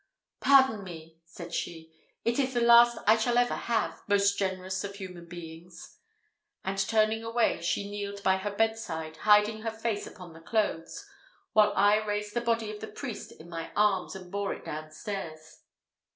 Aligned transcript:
"Pardon 0.39 0.83
me!" 0.83 1.19
said 1.25 1.53
she; 1.53 1.93
"it 2.25 2.39
is 2.39 2.55
the 2.55 2.59
last 2.59 2.97
I 3.05 3.15
shall 3.15 3.37
ever 3.37 3.53
have, 3.53 4.01
most 4.07 4.35
generous 4.35 4.83
of 4.83 4.95
human 4.95 5.27
beings." 5.27 5.99
And 6.65 6.79
turning 6.79 7.23
away, 7.23 7.61
she 7.61 7.87
kneeled 7.87 8.23
by 8.23 8.37
her 8.37 8.49
bed 8.49 8.79
side, 8.79 9.17
hiding 9.17 9.61
her 9.61 9.69
face 9.69 10.07
upon 10.07 10.33
the 10.33 10.41
clothes, 10.41 11.05
while 11.53 11.71
I 11.75 11.97
raised 12.03 12.33
the 12.33 12.41
body 12.41 12.71
of 12.71 12.79
the 12.79 12.87
priest 12.87 13.31
in 13.31 13.47
my 13.47 13.69
arms, 13.75 14.15
and 14.15 14.31
bore 14.31 14.55
it 14.55 14.65
down 14.65 14.89
stairs. 14.89 15.57